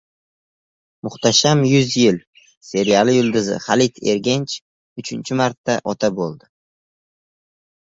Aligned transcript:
“Muhtasham 1.07 1.61
yuz 1.71 1.97
yil” 2.03 2.17
seriali 2.69 3.15
yulduzi 3.17 3.59
Halit 3.67 4.01
Ergench 4.15 4.57
uchinchi 5.05 5.41
marta 5.45 5.79
ota 5.95 6.13
bo‘ldi 6.19 6.53